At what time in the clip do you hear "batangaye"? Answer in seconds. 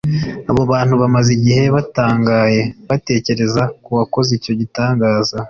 1.75-2.61